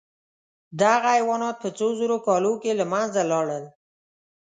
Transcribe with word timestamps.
دغه 0.79 1.07
حیوانات 1.15 1.55
په 1.63 1.69
څو 1.77 1.87
زرو 1.99 2.17
کالو 2.27 2.53
کې 2.61 2.71
له 2.79 2.85
منځه 2.93 3.21
لاړل. 3.31 3.63